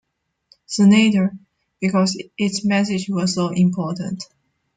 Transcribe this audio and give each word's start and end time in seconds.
Senator, 0.65 1.31
because 1.79 2.19
its 2.35 2.65
message 2.65 3.07
was 3.11 3.35
so 3.35 3.49
important. 3.49 4.23